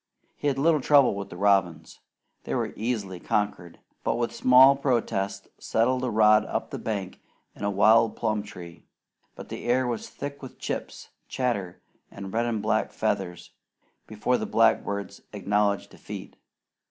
[0.35, 1.99] He had little trouble with the robins.
[2.45, 7.21] They were easily conquered, and with small protest settled a rod up the bank
[7.55, 8.87] in a wild plum tree;
[9.35, 13.51] but the air was thick with "chips," chatter, and red and black feathers,
[14.07, 16.35] before the blackbirds acknowledged defeat.